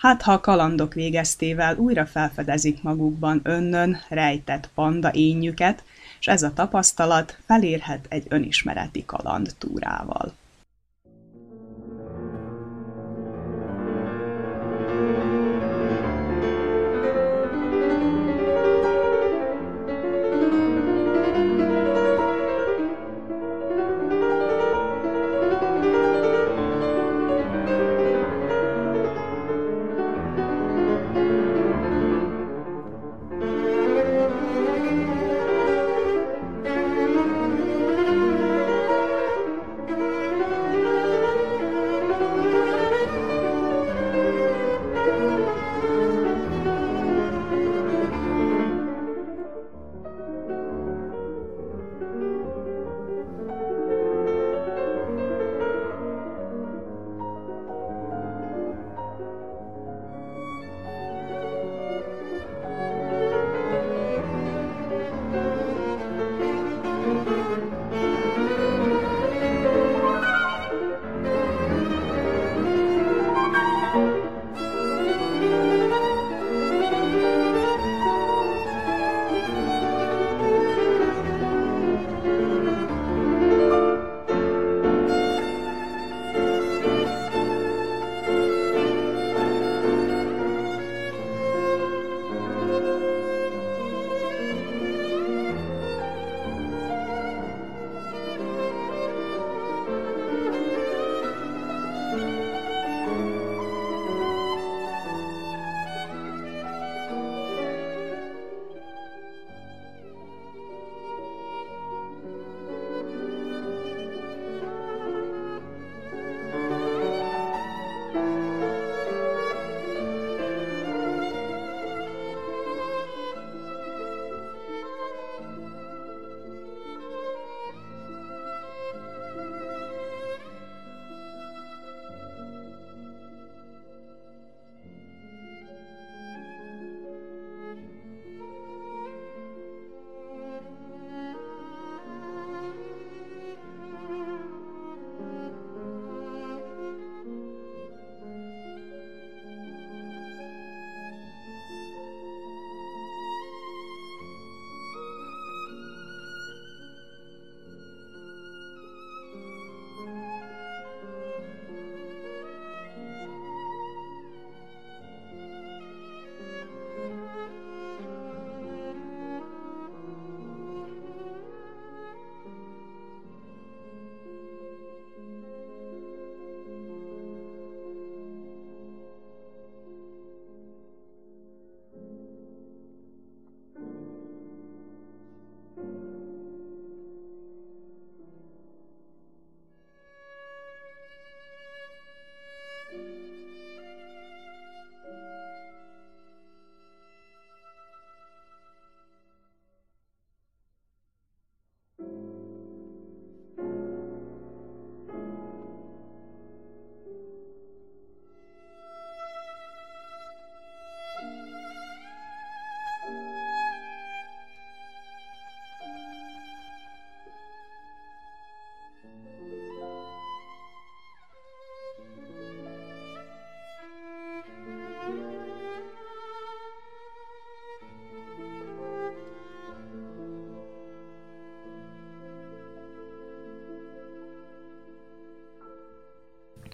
[0.00, 5.82] Hát, ha a kalandok végeztével újra felfedezik magukban önnön rejtett panda ényüket,
[6.20, 9.54] és ez a tapasztalat felérhet egy önismereti kaland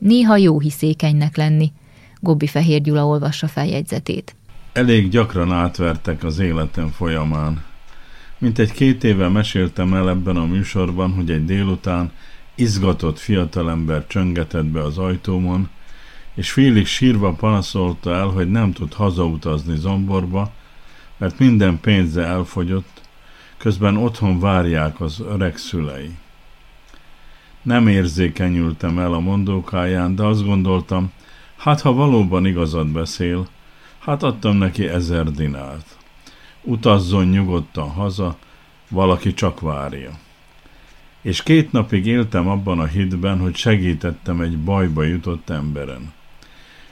[0.06, 1.72] Néha jó hiszékenynek lenni.
[2.20, 4.36] Gobbi Fehér Gyula olvassa feljegyzetét.
[4.72, 7.64] Elég gyakran átvertek az életem folyamán.
[8.38, 12.12] Mint egy két éve meséltem el ebben a műsorban, hogy egy délután
[12.54, 15.68] izgatott fiatalember csöngetett be az ajtómon,
[16.34, 20.52] és félig sírva panaszolta el, hogy nem tud hazautazni Zomborba,
[21.16, 23.00] mert minden pénze elfogyott,
[23.56, 26.16] közben otthon várják az öreg szülei.
[27.66, 31.12] Nem érzékenyültem el a mondókáján, de azt gondoltam,
[31.56, 33.46] hát ha valóban igazat beszél,
[33.98, 35.96] hát adtam neki ezer dinárt.
[36.62, 38.36] Utazzon nyugodtan haza,
[38.88, 40.10] valaki csak várja.
[41.22, 46.12] És két napig éltem abban a hitben, hogy segítettem egy bajba jutott emberen.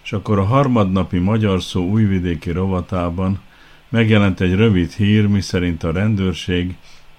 [0.04, 3.40] És akkor a harmadnapi magyar szó újvidéki rovatában
[3.88, 6.74] megjelent egy rövid hír, miszerint a rendőrség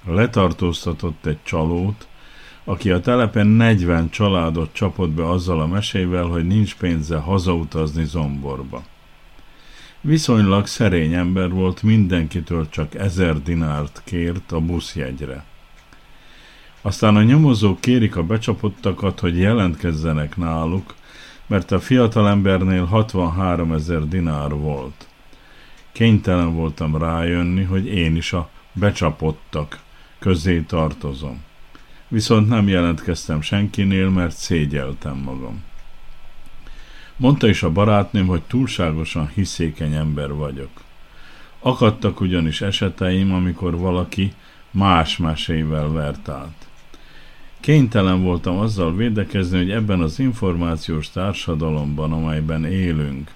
[0.06, 2.08] letartóztatott egy csalót,
[2.66, 8.84] aki a telepen 40 családot csapott be azzal a mesével, hogy nincs pénze hazautazni Zomborba.
[10.02, 15.44] Viszonylag szerény ember volt, mindenkitől csak ezer dinárt kért a buszjegyre.
[16.82, 20.96] Aztán a nyomozók kérik a becsapottakat, hogy jelentkezzenek náluk,
[21.48, 25.08] mert a fiatalembernél 63 ezer dinár volt.
[25.92, 29.80] Kénytelen voltam rájönni, hogy én is a becsapottak
[30.20, 31.44] közé tartozom.
[32.08, 35.64] Viszont nem jelentkeztem senkinél, mert szégyeltem magam.
[37.18, 40.70] Mondta is a barátnőm, hogy túlságosan hiszékeny ember vagyok.
[41.60, 44.34] Akadtak ugyanis eseteim, amikor valaki
[44.72, 46.68] más mesével vert át.
[47.60, 53.32] Kénytelen voltam azzal védekezni, hogy ebben az információs társadalomban, amelyben élünk,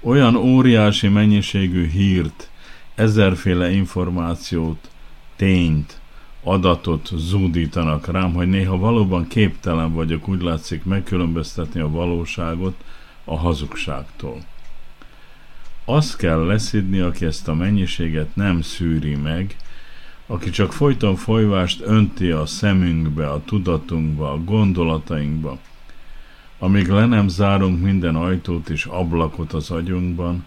[0.00, 2.50] olyan óriási mennyiségű hírt,
[2.94, 4.90] ezerféle információt,
[5.36, 6.00] tényt,
[6.42, 12.74] adatot zúdítanak rám, hogy néha valóban képtelen vagyok, úgy látszik megkülönböztetni a valóságot
[13.24, 14.40] a hazugságtól.
[15.84, 19.56] Azt kell leszidni, aki ezt a mennyiséget nem szűri meg,
[20.26, 25.58] aki csak folyton folyvást önti a szemünkbe, a tudatunkba, a gondolatainkba,
[26.58, 30.44] amíg le nem zárunk minden ajtót és ablakot az agyunkban,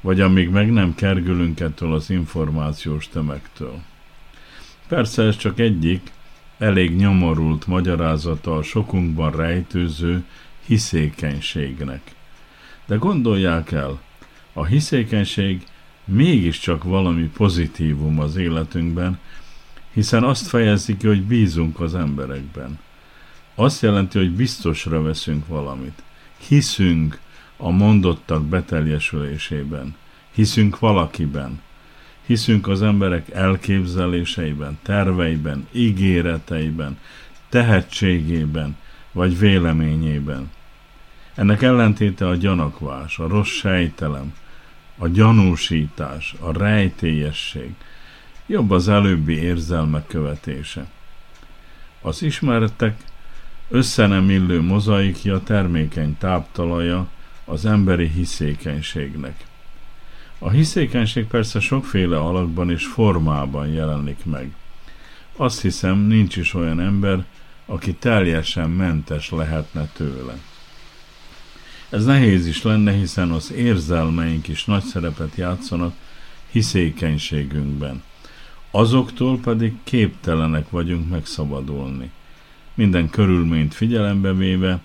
[0.00, 3.82] vagy amíg meg nem kergülünk ettől az információs tömegtől.
[4.92, 6.12] Persze ez csak egyik,
[6.58, 10.24] elég nyomorult magyarázata a sokunkban rejtőző
[10.66, 12.14] hiszékenységnek.
[12.86, 14.00] De gondolják el,
[14.52, 15.66] a hiszékenység
[16.04, 19.18] mégiscsak valami pozitívum az életünkben,
[19.92, 22.78] hiszen azt fejezi ki, hogy bízunk az emberekben.
[23.54, 26.02] Azt jelenti, hogy biztosra veszünk valamit.
[26.48, 27.20] Hiszünk
[27.56, 29.96] a mondottak beteljesülésében.
[30.32, 31.60] Hiszünk valakiben.
[32.26, 36.98] Hiszünk az emberek elképzeléseiben, terveiben, ígéreteiben,
[37.48, 38.76] tehetségében
[39.12, 40.50] vagy véleményében.
[41.34, 44.34] Ennek ellentéte a gyanakvás, a rossz sejtelem,
[44.98, 47.74] a gyanúsítás, a rejtélyesség,
[48.46, 50.86] jobb az előbbi érzelmek követése.
[52.00, 52.96] Az ismeretek
[53.68, 57.08] össze illő mozaikja termékeny táptalaja
[57.44, 59.44] az emberi hiszékenységnek.
[60.44, 64.54] A hiszékenység persze sokféle alakban és formában jelenik meg.
[65.36, 67.24] Azt hiszem, nincs is olyan ember,
[67.66, 70.34] aki teljesen mentes lehetne tőle.
[71.90, 75.94] Ez nehéz is lenne, hiszen az érzelmeink is nagy szerepet játszanak
[76.50, 78.02] hiszékenységünkben.
[78.70, 82.10] Azoktól pedig képtelenek vagyunk megszabadulni.
[82.74, 84.80] Minden körülményt figyelembe véve,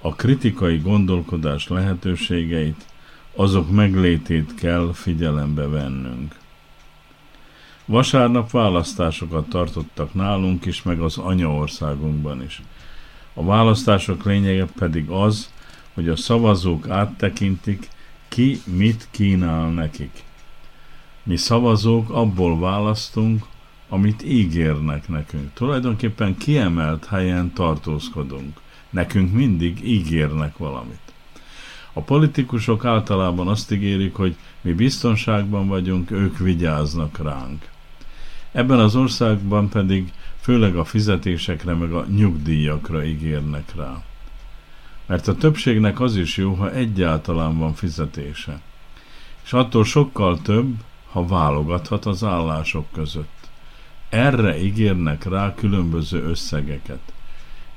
[0.00, 2.84] a kritikai gondolkodás lehetőségeit,
[3.36, 6.36] azok meglétét kell figyelembe vennünk.
[7.84, 12.62] Vasárnap választásokat tartottak nálunk is, meg az anyaországunkban is.
[13.34, 15.50] A választások lényege pedig az,
[15.94, 17.88] hogy a szavazók áttekintik,
[18.28, 20.24] ki mit kínál nekik.
[21.22, 23.44] Mi szavazók abból választunk,
[23.88, 25.52] amit ígérnek nekünk.
[25.52, 28.60] Tulajdonképpen kiemelt helyen tartózkodunk.
[28.90, 31.05] Nekünk mindig ígérnek valamit.
[31.96, 37.68] A politikusok általában azt ígérik, hogy mi biztonságban vagyunk, ők vigyáznak ránk.
[38.52, 44.02] Ebben az országban pedig főleg a fizetésekre meg a nyugdíjakra ígérnek rá
[45.06, 48.60] mert a többségnek az is jó, ha egyáltalán van fizetése.
[49.44, 50.74] És attól sokkal több,
[51.10, 53.48] ha válogathat az állások között.
[54.08, 57.12] Erre ígérnek rá különböző összegeket.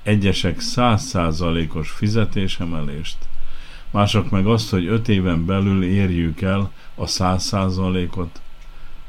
[0.03, 3.17] Egyesek százszázalékos fizetésemelést,
[3.91, 8.41] mások meg azt, hogy öt éven belül érjük el a száz százalékot,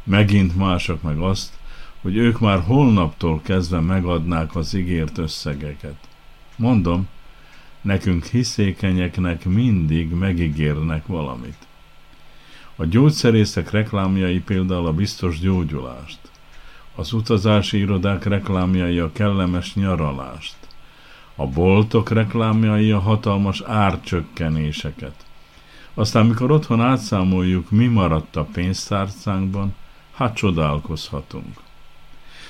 [0.05, 1.59] megint mások meg azt,
[2.01, 5.97] hogy ők már holnaptól kezdve megadnák az ígért összegeket.
[6.57, 7.09] Mondom,
[7.81, 11.67] nekünk hiszékenyeknek mindig megígérnek valamit.
[12.77, 16.19] A gyógyszerészek reklámjai például a biztos gyógyulást,
[16.95, 20.57] az utazási irodák reklámjai a kellemes nyaralást,
[21.35, 25.15] a boltok reklámjai a hatalmas árcsökkenéseket.
[25.95, 29.75] Aztán, mikor otthon átszámoljuk, mi maradt a pénztárcánkban,
[30.15, 31.61] hát csodálkozhatunk.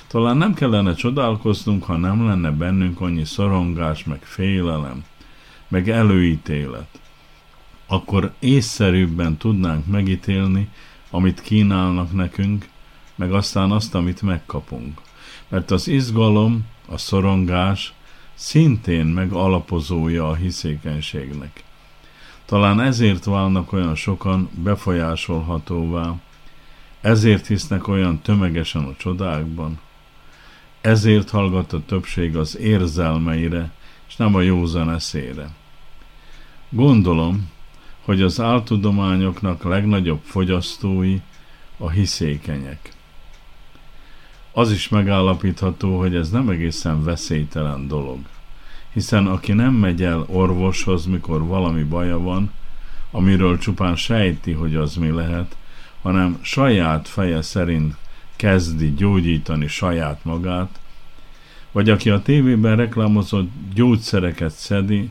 [0.07, 5.03] Talán nem kellene csodálkoznunk, ha nem lenne bennünk annyi szorongás, meg félelem,
[5.67, 6.99] meg előítélet.
[7.87, 10.69] Akkor észszerűbben tudnánk megítélni,
[11.09, 12.69] amit kínálnak nekünk,
[13.15, 15.01] meg aztán azt, amit megkapunk.
[15.47, 17.93] Mert az izgalom, a szorongás
[18.41, 21.63] szintén megalapozója a hiszékenységnek.
[22.45, 26.15] Talán ezért válnak olyan sokan befolyásolhatóvá,
[27.01, 29.79] ezért hisznek olyan tömegesen a csodákban,
[30.81, 33.71] ezért hallgat a többség az érzelmeire,
[34.07, 35.49] és nem a józan eszére.
[36.69, 37.49] Gondolom,
[38.01, 41.19] hogy az áltudományoknak legnagyobb fogyasztói
[41.77, 42.93] a hiszékenyek.
[44.53, 48.19] Az is megállapítható, hogy ez nem egészen veszélytelen dolog,
[48.93, 52.51] hiszen aki nem megy el orvoshoz, mikor valami baja van,
[53.11, 55.57] amiről csupán sejti, hogy az mi lehet,
[56.01, 57.95] hanem saját feje szerint
[58.35, 60.79] kezdi gyógyítani saját magát,
[61.71, 65.09] vagy aki a tévében reklámozott gyógyszereket szedi,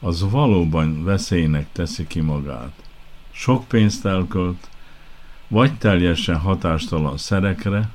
[0.00, 2.72] az valóban veszélynek teszi ki magát.
[3.30, 4.68] Sok pénzt elkölt,
[5.48, 7.88] vagy teljesen hatástalan szerekre,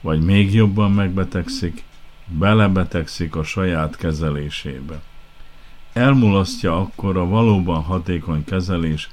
[0.00, 1.84] vagy még jobban megbetegszik,
[2.26, 5.00] belebetegszik a saját kezelésébe.
[5.92, 9.08] Elmulasztja akkor a valóban hatékony kezelés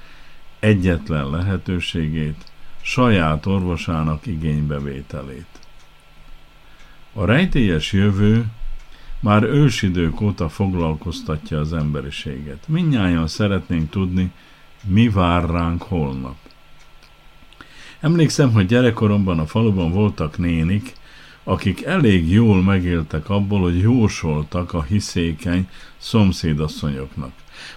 [0.59, 5.59] egyetlen lehetőségét, saját orvosának igénybevételét.
[7.13, 8.45] A rejtélyes jövő
[9.19, 12.67] már ősidők óta foglalkoztatja az emberiséget.
[12.67, 14.31] Minnyáján szeretnénk tudni,
[14.83, 16.35] mi vár ránk holnap.
[18.07, 20.93] Emlékszem, hogy gyerekkoromban a faluban voltak nénik,
[21.43, 27.31] akik elég jól megéltek abból, hogy jósoltak a hiszékeny szomszédasszonyoknak.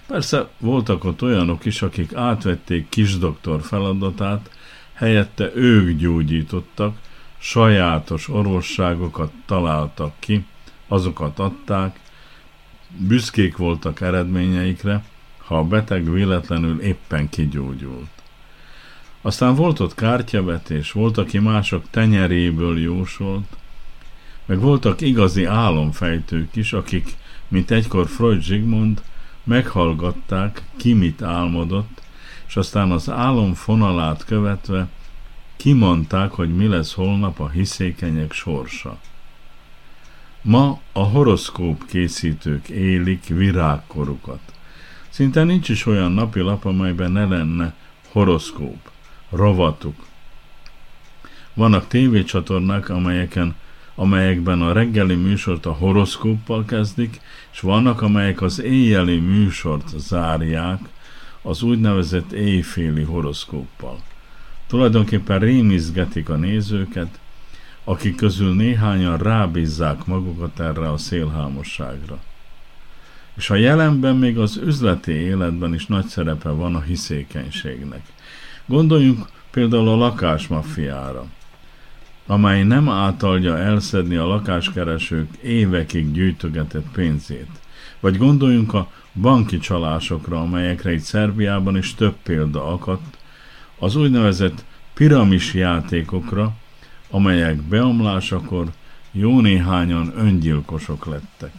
[0.07, 4.49] Persze voltak ott olyanok is, akik átvették kisdoktor feladatát,
[4.93, 6.97] helyette ők gyógyítottak,
[7.37, 10.45] sajátos orvosságokat találtak ki,
[10.87, 11.99] azokat adták,
[12.97, 15.03] büszkék voltak eredményeikre,
[15.37, 18.20] ha a beteg véletlenül éppen kigyógyult.
[19.21, 23.57] Aztán volt ott kártyavetés, volt, aki mások tenyeréből jósolt,
[24.45, 27.15] meg voltak igazi álomfejtők is, akik,
[27.47, 29.01] mint egykor Freud Zsigmond,
[29.43, 32.01] meghallgatták, ki mit álmodott,
[32.47, 34.87] és aztán az álom fonalát követve
[35.55, 38.99] kimondták, hogy mi lesz holnap a hiszékenyek sorsa.
[40.41, 44.39] Ma a horoszkóp készítők élik virágkorukat.
[45.09, 47.75] Szinte nincs is olyan napilap, amelyben ne lenne
[48.11, 48.90] horoszkóp,
[49.31, 49.95] rovatuk.
[51.53, 53.55] Vannak tévécsatornák, amelyeken
[53.95, 57.21] amelyekben a reggeli műsort a horoszkóppal kezdik,
[57.51, 60.79] és vannak, amelyek az éjjeli műsort zárják
[61.41, 63.99] az úgynevezett éjféli horoszkóppal.
[64.67, 67.19] Tulajdonképpen rémizgetik a nézőket,
[67.83, 72.19] akik közül néhányan rábízzák magukat erre a szélhámosságra.
[73.35, 78.01] És a jelenben még az üzleti életben is nagy szerepe van a hiszékenységnek.
[78.65, 81.25] Gondoljunk például a lakásmaffiára,
[82.27, 87.49] amely nem átalja elszedni a lakáskeresők évekig gyűjtögetett pénzét.
[87.99, 93.17] Vagy gondoljunk a banki csalásokra, amelyekre itt Szerbiában is több példa akadt,
[93.79, 96.53] az úgynevezett piramis játékokra,
[97.09, 98.71] amelyek beomlásakor
[99.11, 101.51] jó néhányan öngyilkosok lettek.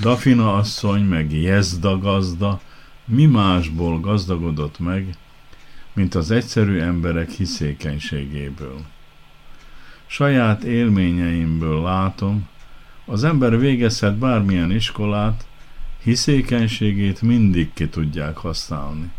[0.00, 2.60] Dafina asszony meg Jezda gazda
[3.04, 5.16] mi másból gazdagodott meg,
[5.96, 8.80] mint az egyszerű emberek hiszékenységéből.
[10.06, 12.48] Saját élményeimből látom,
[13.04, 15.46] az ember végezhet bármilyen iskolát,
[16.02, 19.10] hiszékenységét mindig ki tudják használni.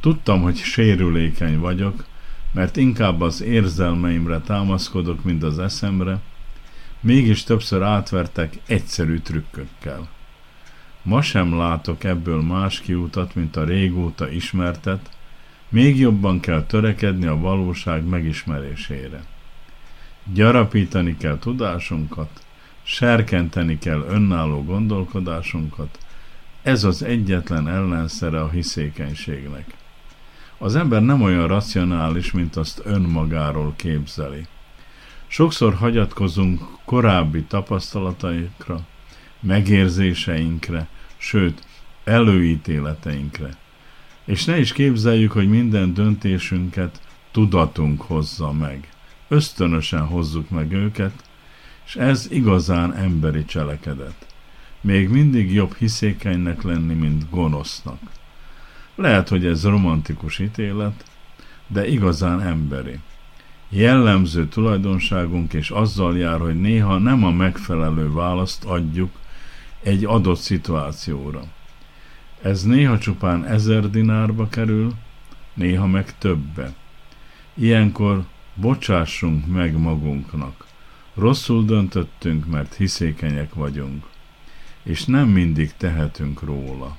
[0.00, 2.04] Tudtam, hogy sérülékeny vagyok,
[2.52, 6.20] mert inkább az érzelmeimre támaszkodok, mint az eszemre,
[7.00, 10.08] mégis többször átvertek egyszerű trükkökkel.
[11.02, 15.10] Ma sem látok ebből más kiutat, mint a régóta ismertet,
[15.72, 19.24] még jobban kell törekedni a valóság megismerésére.
[20.32, 22.44] Gyarapítani kell tudásunkat,
[22.82, 25.98] serkenteni kell önálló gondolkodásunkat,
[26.62, 29.74] ez az egyetlen ellenszere a hiszékenységnek.
[30.58, 34.46] Az ember nem olyan racionális, mint azt önmagáról képzeli.
[35.26, 38.80] Sokszor hagyatkozunk korábbi tapasztalataikra,
[39.40, 41.66] megérzéseinkre, sőt,
[42.04, 43.60] előítéleteinkre.
[44.24, 47.00] És ne is képzeljük, hogy minden döntésünket
[47.30, 48.88] tudatunk hozza meg.
[49.28, 51.12] Ösztönösen hozzuk meg őket,
[51.86, 54.26] és ez igazán emberi cselekedet.
[54.80, 58.00] Még mindig jobb hiszékenynek lenni, mint gonosznak.
[58.94, 61.04] Lehet, hogy ez romantikus ítélet,
[61.66, 62.98] de igazán emberi.
[63.68, 69.10] Jellemző tulajdonságunk és azzal jár, hogy néha nem a megfelelő választ adjuk
[69.82, 71.42] egy adott szituációra.
[72.42, 74.92] Ez néha csupán ezer dinárba kerül,
[75.54, 76.74] néha meg többe.
[77.54, 78.24] Ilyenkor
[78.54, 80.66] bocsássunk meg magunknak.
[81.14, 84.06] Rosszul döntöttünk, mert hiszékenyek vagyunk,
[84.82, 86.96] és nem mindig tehetünk róla.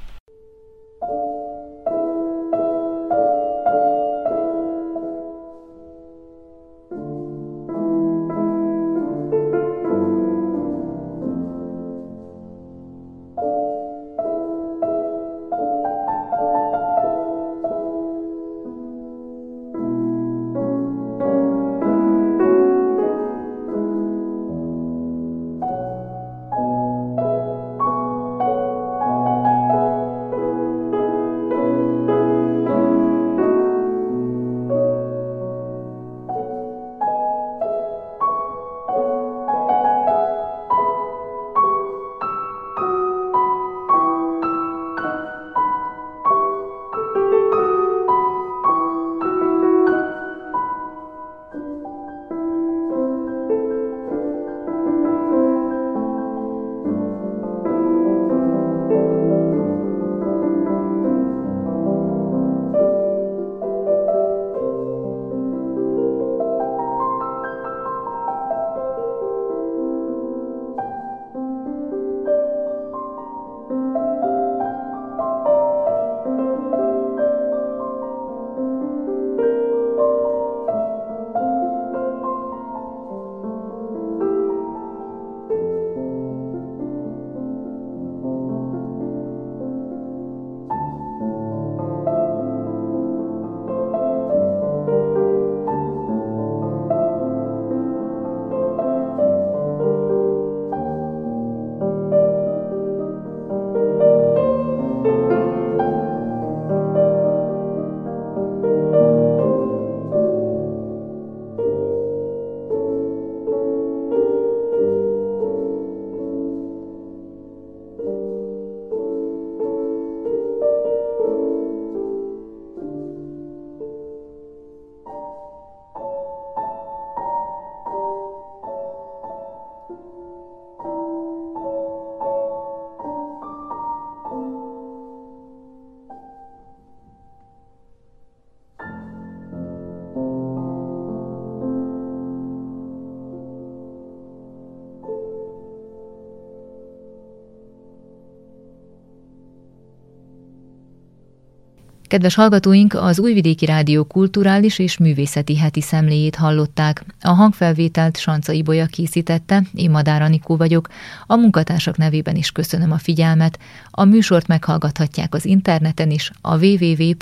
[152.13, 157.05] Kedves hallgatóink, az Újvidéki Rádió kulturális és művészeti heti szemléjét hallották.
[157.21, 160.89] A hangfelvételt Sanca Ibolya készítette, én Madár Anikó vagyok.
[161.27, 163.59] A munkatársak nevében is köszönöm a figyelmet.
[163.91, 167.21] A műsort meghallgathatják az interneten is, a www.rtv.rs.hu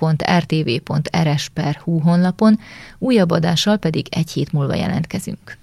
[1.99, 2.59] honlapon,
[2.97, 5.57] újabb adással pedig egy hét múlva jelentkezünk.